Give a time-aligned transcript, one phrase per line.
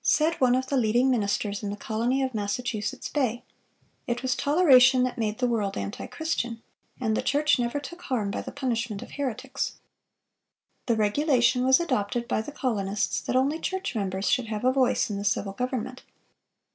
[0.00, 3.44] Said one of the leading ministers in the colony of Massachusetts Bay:
[4.06, 6.62] "It was toleration that made the world antichristian;
[6.98, 9.76] and the church never took harm by the punishment of heretics."(439)
[10.86, 15.10] The regulation was adopted by the colonists, that only church members should have a voice
[15.10, 16.02] in the civil government.